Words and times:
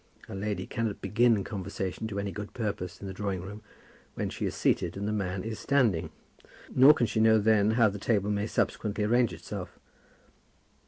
A 0.27 0.33
lady 0.33 0.65
cannot 0.65 0.99
begin 0.99 1.43
conversation 1.43 2.07
to 2.07 2.17
any 2.19 2.31
good 2.31 2.55
purpose 2.55 2.99
in 2.99 3.05
the 3.05 3.13
drawing 3.13 3.39
room, 3.43 3.61
when 4.15 4.31
she 4.31 4.47
is 4.47 4.55
seated 4.55 4.97
and 4.97 5.07
the 5.07 5.11
man 5.11 5.43
is 5.43 5.59
standing; 5.59 6.09
nor 6.75 6.91
can 6.95 7.05
she 7.05 7.19
know 7.19 7.37
then 7.37 7.69
how 7.77 7.87
the 7.87 7.99
table 7.99 8.31
may 8.31 8.47
subsequently 8.47 9.03
arrange 9.03 9.31
itself. 9.31 9.77